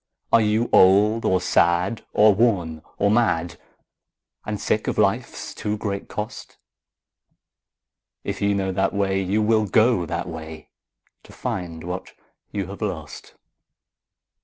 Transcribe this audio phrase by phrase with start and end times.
[0.33, 3.59] Are you old or sad or worn or mad,
[4.47, 6.57] And sick of life's too great cost?
[8.23, 10.71] If you know that way, you will go that way,
[11.21, 12.13] To find what
[12.51, 13.35] you have lost.